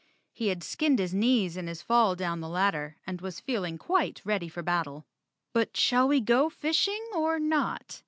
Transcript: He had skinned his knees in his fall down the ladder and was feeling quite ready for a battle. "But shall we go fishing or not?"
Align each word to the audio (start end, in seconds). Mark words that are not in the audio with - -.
He 0.33 0.47
had 0.47 0.63
skinned 0.63 0.97
his 0.97 1.13
knees 1.13 1.55
in 1.55 1.67
his 1.67 1.83
fall 1.83 2.15
down 2.15 2.39
the 2.39 2.49
ladder 2.49 2.97
and 3.05 3.21
was 3.21 3.39
feeling 3.39 3.77
quite 3.77 4.19
ready 4.25 4.49
for 4.49 4.61
a 4.61 4.63
battle. 4.63 5.05
"But 5.53 5.77
shall 5.77 6.07
we 6.07 6.19
go 6.19 6.49
fishing 6.49 7.07
or 7.13 7.37
not?" 7.39 7.99